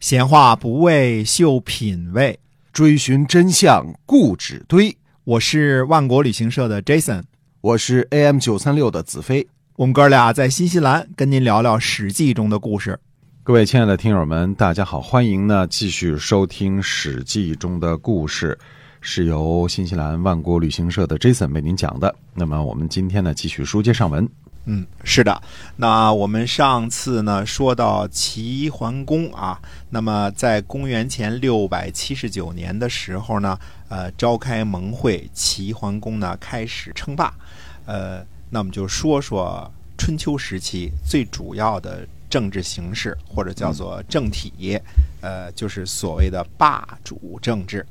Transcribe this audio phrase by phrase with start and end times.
[0.00, 2.40] 闲话不为秀品味，
[2.72, 4.96] 追寻真相固执堆。
[5.24, 7.22] 我是万国旅行社的 Jason，
[7.60, 9.46] 我是 AM 九三六的子飞。
[9.76, 12.98] 我们哥俩在新西兰跟您聊聊《史记》中的故事。
[13.42, 18.58] 各位亲爱的听友们，大家好，欢迎呢继续收听《史记》中的故事，
[19.02, 22.14] 是由新西兰万国旅行社的 Jason 为您讲的。
[22.32, 24.26] 那么我们今天呢继续书接上文。
[24.66, 25.42] 嗯，是的。
[25.76, 29.58] 那我们上次呢说到齐桓公啊，
[29.88, 37.32] 那么在公元前六百七十九年的时候呢，呃，召开盟会，齐桓公呢开始称霸。
[37.86, 44.78] 呃，那我们就说说春秋时期最主要的政治形式，或者叫做政体，
[45.22, 47.84] 呃，就是所谓的霸主政治。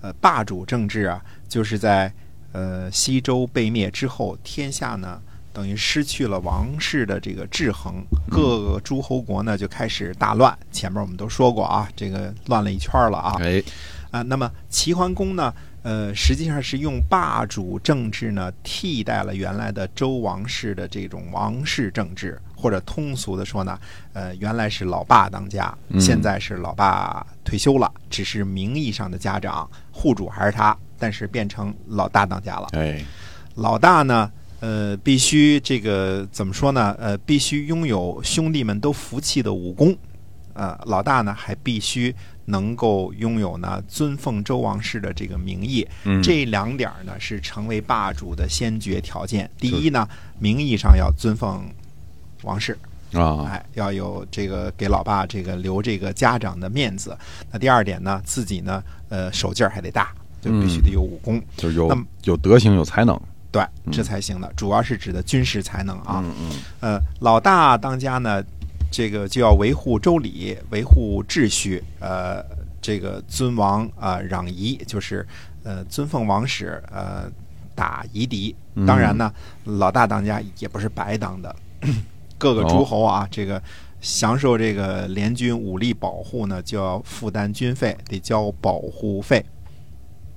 [0.00, 2.12] 呃，霸主政治啊，就是在
[2.52, 5.20] 呃西周被灭之后，天下呢。
[5.52, 10.56] 等于失去了王室的这个制衡，各个诸侯国呢就开始大乱。
[10.70, 13.36] 前面我们都说过啊，这个乱了一圈了啊。
[13.40, 13.62] 哎，
[14.10, 23.78] 啊，那么齐桓公呢，呃，实际上是用霸主政治呢替代了原来的周王室的这种王室政治，或者通俗的说呢，
[24.12, 32.68] 呃，原来是老爸当家，现在是老爸退休了，只是名义上的家长，户主还是他，但是变成老大当家了。
[32.72, 33.02] 哎，
[33.56, 34.30] 老大呢？
[34.60, 36.94] 呃，必须这个怎么说呢？
[36.98, 39.96] 呃，必须拥有兄弟们都服气的武功，
[40.54, 42.14] 呃，老大呢还必须
[42.46, 45.86] 能够拥有呢尊奉周王室的这个名义。
[46.04, 49.48] 嗯，这两点呢是成为霸主的先决条件。
[49.58, 50.08] 第一呢，
[50.40, 51.62] 名义上要尊奉
[52.42, 52.76] 王室
[53.12, 57.16] 啊，哎，要有这个给老爸这个留这个家长的面子。
[57.52, 63.20] 那第二点呢，自己呢，呃，手劲儿还得大，就必须得有武功，就有有德行有才能。
[63.50, 66.22] 对，这才行的，主要是指的军事才能啊。
[66.24, 68.44] 嗯嗯，呃，老大当家呢，
[68.90, 72.44] 这个就要维护周礼，维护秩序，呃，
[72.80, 75.26] 这个尊王啊，攘夷，就是
[75.64, 77.30] 呃尊奉王室，呃
[77.74, 78.54] 打夷狄。
[78.86, 79.32] 当然呢，
[79.64, 81.56] 老大当家也不是白当的，
[82.36, 83.60] 各个诸侯啊，这个
[84.00, 89.44] 享受这个联军武力保护呢，就要负担军费，得交保护费。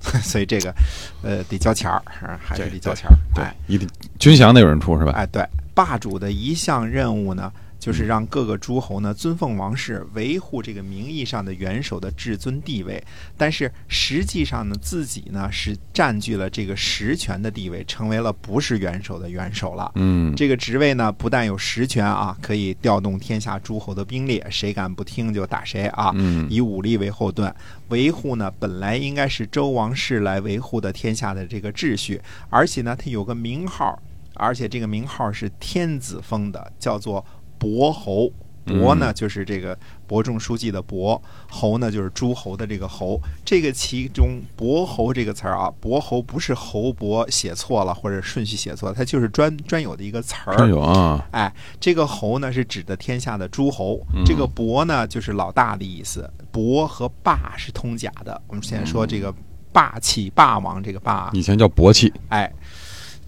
[0.22, 0.74] 所以这个，
[1.22, 2.02] 呃，得交钱儿，
[2.42, 3.16] 还是得交钱儿。
[3.34, 3.88] 对哎，一定
[4.18, 5.12] 军饷得有人出是吧？
[5.14, 13.02] 哎，对，霸主的一项任务呢，就是让各个诸侯呢尊奉王室，维护这个名义上的元首的至尊地位。
[13.36, 19.90] 但是实际上呢，自己呢是占据了这个实权的地位，成为了不是元首的元首了。
[19.94, 26.12] 嗯，这个职位呢，不但有实权啊，可以调动天下诸侯的兵力，谁敢不听就打谁啊！
[26.14, 27.54] 嗯以武力为后盾，
[27.88, 34.00] 维护呢本来应该是周王室来维护的天下的这个秩序，而且呢，它有个名号，
[34.34, 37.24] 而且这个名号是天子封的，叫做
[37.58, 38.32] 伯侯。
[38.68, 39.74] 伯呢，就是这个
[40.06, 43.18] 伯仲书记的伯；侯呢，就是诸侯的这个侯。
[43.42, 50.54] 这个其中“伯侯”这个词儿啊，“伯侯”不是侯伯写错了或者顺序写错了，它就是专专有的一个词儿。
[50.54, 56.30] 专有啊，哎，这个侯呢是指的天下的诸侯，嗯这个伯呢就是老大的意思。
[56.52, 58.38] 伯和霸是通假的。
[58.48, 59.34] 我们现在说这个
[59.72, 62.52] 霸气、霸王，这个霸，以前叫伯气，哎，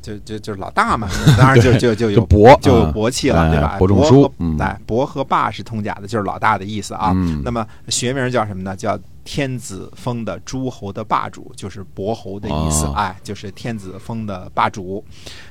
[0.02, 3.76] 就就就是老大嘛， 当然就就就有伯就有啊薄气了，哎对吧？
[3.78, 7.12] 伯仲叔嗯哎，伯和霸是通假的，就是老大的意思啊。
[7.14, 8.74] 嗯那么学名叫什么呢？
[8.76, 12.86] 叫天子封的诸侯的霸主，就是伯侯的意思。
[12.86, 15.04] 哦哎，就是天子封的霸主。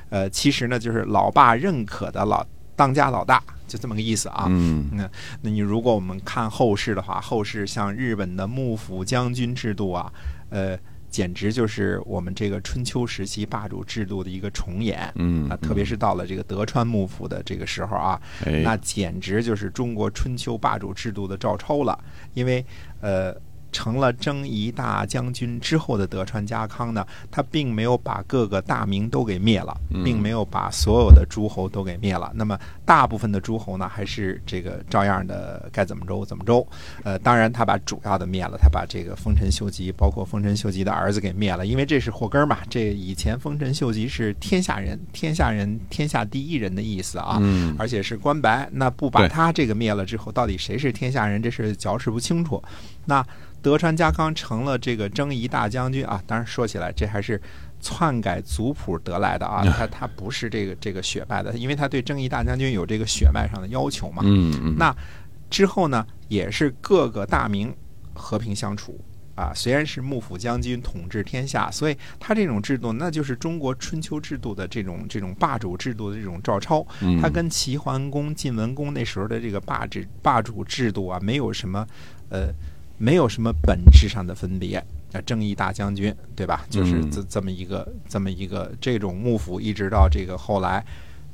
[0.08, 2.44] 呃，其实呢，就是老爸认可的老
[2.74, 4.46] 当家老大，就这么个意思啊。
[4.48, 5.08] 嗯那
[5.42, 10.12] 那你如果我们看后世的话，后世像日本的幕府将军制度啊，
[10.50, 10.76] 呃，
[11.10, 15.12] 简直就是我们这个春秋时期霸主制度的一个重演。
[15.16, 21.98] 嗯啊，特别是到了这个德川幕府的这个时候啊，哎，那简直就是中国春秋霸主制度的照抄了。
[22.34, 22.64] 因为
[23.00, 23.34] 呃，
[23.72, 32.30] 成了征夷大将军之后的德川家康呢，他并没有把各个大名都给灭了，嗯并没有把所有的诸侯都给灭了。
[32.34, 36.66] 那么大部分的诸侯呢，还是这个照样的该怎么着怎么着。
[37.04, 42.58] 呃，当然他把主要的灭了，他把这个丰臣秀吉，包括丰臣秀吉的儿子给灭了，因为这是祸根儿嘛。
[42.68, 47.38] 这以前丰臣秀吉是天下人，天下人，天下第一人的意思啊。
[47.40, 52.62] 嗯而且是关白，那不把他这个灭了之后，到底谁是天下人，这是嚼齿不清楚。
[53.06, 53.24] 那
[53.62, 57.40] 德川家康成了这个征夷大将军啊，当然说起来这还是
[57.80, 64.22] 篡改族谱得来的啊，他他不是这个这个血脉的，因为他对征夷大将军有这个血脉上的要求嘛。
[64.24, 64.94] 嗯嗯，那
[65.48, 67.74] 之后呢，也是各个大名
[68.14, 68.98] 和平相处。
[69.36, 76.86] 啊，虽然是幕府将军统治天下，所以他这种制度，那就是中国春秋制度的这种这种霸主制度的这种照抄。
[77.00, 81.86] 嗯他跟齐桓公、晋文公那时候的这个霸制霸主制度啊，没有什么
[82.28, 82.52] 呃，
[83.00, 84.76] 没有什么本质上的分别。
[85.12, 86.64] 啊，正义大将军，对吧？
[86.70, 90.84] 就是嗯这这么一个这么一个这种幕府，一直到这个后来，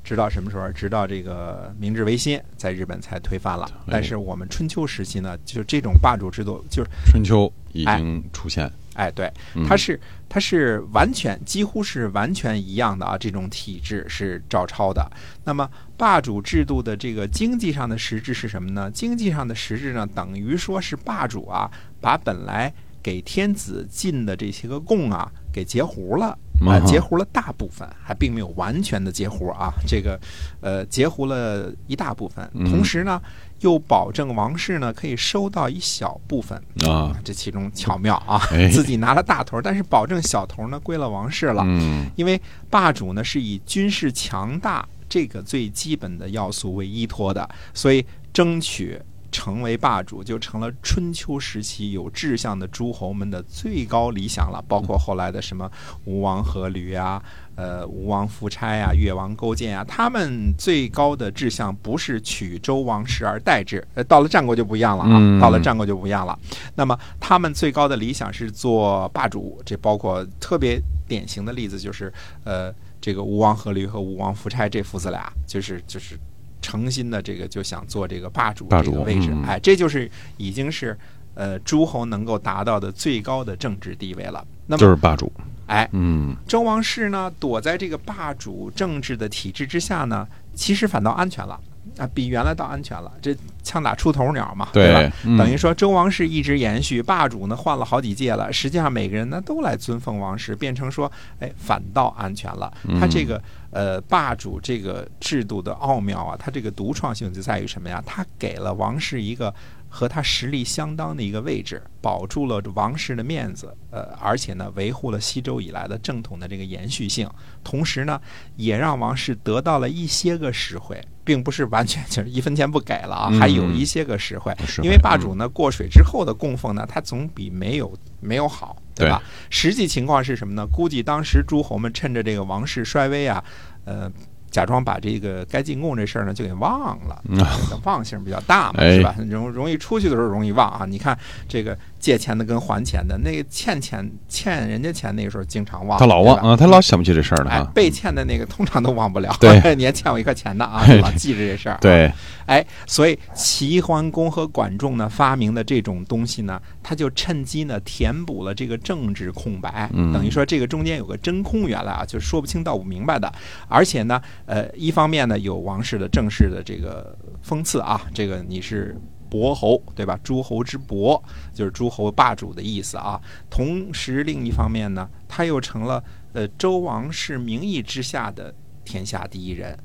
[0.03, 0.73] 直到什么时候？
[0.73, 3.67] 直到这个明治维新，在日本才推翻了。
[3.85, 8.73] 哎但是我们春秋时期呢，就这种霸主制度，就是春秋已经出现，哎，
[9.15, 15.11] 对，嗯它是它是完全几乎是完全一样的啊，这种体制是照抄的。
[15.45, 18.91] 那么霸主制度的这个经济上的实质是什么呢？
[18.91, 21.71] 经济上的实质呢，等于说是霸主啊，
[22.01, 22.73] 把本来
[23.03, 26.39] 给天子进的这些个贡啊，给截胡了。
[26.67, 29.71] 啊、截胡了大部分，还并没有完全的截胡啊。
[29.87, 30.19] 这个，
[30.63, 33.21] 呃，截胡了一大部分，嗯同时呢，
[33.61, 41.63] 又保证王室呢可以收到一小部分啊，这其中巧妙啊哎， 自己拿了大头，但是保证小头呢归了王室了。
[41.65, 49.01] 嗯因为霸主呢是以军事强大这个最基本的要素为依托的，所以争取
[49.33, 54.63] 成为霸主就成了春秋时期有志向的诸侯们的最高理想了。
[54.69, 55.71] 包括后来的什么
[56.05, 57.23] 吴王阖闾啊。
[57.57, 66.39] 呃，吴王夫差啊，越王勾践啊，他们最高的志向不是取周王室而代之，呃，到了战国就不一样了啊，嗯到了战国就不一样了。
[66.75, 72.13] 那么他们最高的理想是做霸主，这包括特别典型的例子就是，
[72.45, 76.19] 呃，这个吴王阖闾和吴王夫差这父子俩，就是就是
[76.61, 80.99] 诚心的这个就想做这个霸主霸主这个位置，嗯哎，这就是已经是
[81.35, 84.47] 呃诸侯能够达到的最高的政治地位了。
[84.67, 85.33] 那么，就是霸主，
[85.67, 91.59] 哎，嗯周王室呢，躲在这个霸主政治的体制之下呢，其实反倒安全了
[91.99, 93.13] 啊，比原来倒安全了。
[93.21, 95.13] 这枪打出头鸟嘛，对吧？
[95.25, 101.11] 嗯等于说周王室一直延续，霸主呢换了好几届了，实际上每个人呢都来尊奉王室，变成说，
[101.41, 102.73] 哎，反倒安全了。
[102.85, 108.03] 嗯他这个呃霸主这个制度的奥妙啊，他这个独创性就在于什么呀？
[108.07, 109.53] 他给了王室一个
[109.89, 117.29] 和他实力相当的一个位置，保住了王室的面子，呃，而且呢维护了西周以来的正统的这个延续性，
[117.65, 118.21] 同时呢
[118.57, 121.03] 也让王室得到了一些个实惠。
[121.27, 124.55] 并不是完全就是一分钱不给了啊，嗯还有一些个实惠。
[124.65, 129.21] 实惠因为霸主呢过水之后的供奉呢，他总比没有没有好，对吧？
[129.51, 130.65] 实际情况是什么呢？
[130.65, 133.43] 估计当时诸侯们趁着这个王室衰微啊，
[133.85, 134.09] 呃。
[134.51, 137.39] 假装把这个该进贡这事儿呢就给忘了，嗯
[137.85, 139.15] 忘性比较大嘛，哎是吧？
[139.29, 140.87] 容容易出去的时候容易忘啊。
[140.87, 141.17] 你看
[141.49, 149.35] 这个借钱的跟还钱的，那个欠钱欠人家钱那个时候经常忘，他老忘啊，他老想不起这事儿了哎啊，，被欠的那个通常都忘不了。
[149.41, 152.11] 对 你还欠我一块钱的啊，老记着这事儿。，对，
[152.47, 163.31] 哎，所以齐桓公和管仲呢发明的这种东西呢，他就趁机呢填补了这个政治空白，嗯等于说这个中间有个真空，原来啊就说不清道不明白的。
[163.69, 168.97] 而且呢，呃，一方面呢有王室的正式的这个封赐啊，这个你是。
[169.29, 170.17] 伯侯对吧？
[170.23, 171.21] 诸侯之伯
[171.53, 173.21] 就是诸侯霸主的意思啊。
[173.51, 176.03] 同时，另一方面呢，他又成了
[176.33, 178.55] 呃周王室名义之下的
[178.85, 179.77] 天下第一人，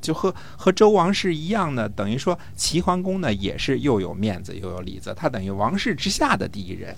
[0.00, 6.94] 就和和周王室一样呢，等于说齐桓公呢也是又有面子又有里子，他等于王室之下的第一人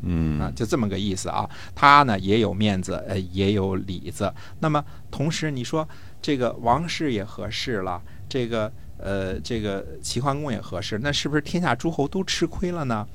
[0.00, 1.48] 啊，嗯就这么个意思啊。
[1.74, 4.32] 他呢也有面子，呃，也有里子。
[4.60, 5.88] 那么同时你说
[6.20, 13.06] 这个王室也合适了，这个呃这个齐桓公也合适，那是不是天下诸侯都吃亏了呢？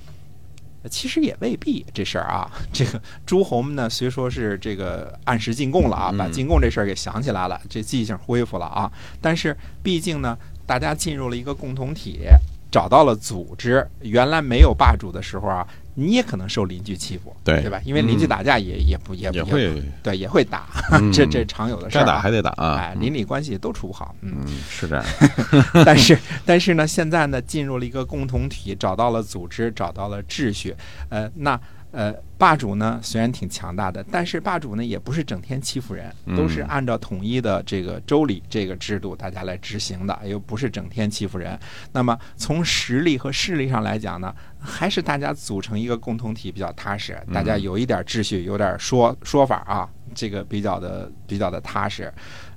[0.83, 12.27] 呃其实也未必这事儿啊，这个诸侯们呢，虽说是这个按时进贡了啊，嗯把进贡这事儿给想起来了，这记性恢复了啊，但是毕竟呢，大家进入了一个共同体，
[12.71, 13.87] 找到了组织。
[14.01, 17.81] 原来没有霸主的时候啊，你也可能受邻居欺负，对对吧？
[17.85, 22.05] 因为邻居嗯打架也、也不也也会对也会打，嗯 这这常有的事儿、啊。
[22.05, 24.43] 该打还得打啊哎，，邻里关系都处不好，嗯。
[24.45, 25.05] 嗯，是这样，
[25.85, 30.75] 但是但是呢，现在呢，进入了一个共同体，找到了组织，找到了秩序。
[31.09, 31.59] 呃，那
[31.91, 41.57] 呃，霸主呢虽然挺强大的，但是霸主呢也不是整天欺负人，都是嗯按照统一的这个周礼这个制度大家来执行的，又不是整天欺负人。
[41.93, 44.35] 那么从实力和势力上来讲呢，
[44.65, 52.11] 还是大家组成一个共同体比较踏实，大家有一点秩序，有点说说法啊，这个比较的比较的踏实。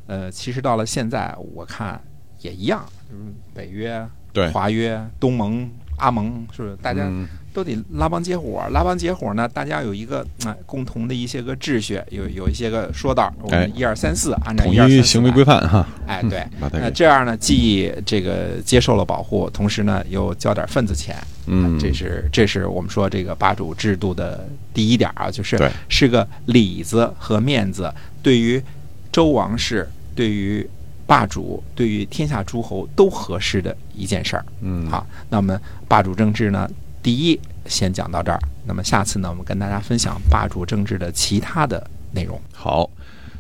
[0.07, 2.03] 呃，其实到了现在，我看
[2.41, 6.76] 也一样，嗯，北约、对，华约、东盟、阿蒙，是不是？
[6.83, 7.26] 大家嗯。
[7.50, 13.61] 都得拉帮结伙，拉帮结伙呢，大家有一个哎、共同的一些个秩序，有有一些个说道，我哎。
[13.61, 28.62] 们一二三四，按照统一行为规范哈，哎，对，那这样呢，既这个接受了保护，同时呢又交点份子钱，嗯，这是这是我们说这个霸主制度的第一点啊，就是是个里子和面子，对于
[29.11, 30.64] 周王室、对于
[31.09, 34.45] 霸主、对于天下诸侯都合适的一件事儿。
[34.61, 36.69] 嗯好，那么霸主政治呢，
[37.03, 38.38] 第一先讲到这儿。
[38.67, 42.38] 那么下次呢，我们跟大家分享霸主政治的其他的内容。
[42.53, 42.91] 好，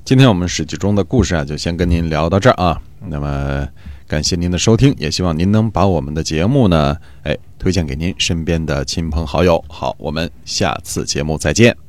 [0.02, 2.80] 今天我们史记中的故事啊，就先跟您聊到这儿啊。
[3.06, 3.68] 那么
[4.06, 9.62] 感谢您的收听，也希望您能把我们的节目呢，哎，推荐给您身边的亲朋好友。
[9.68, 11.87] 好，我们下次节目再见。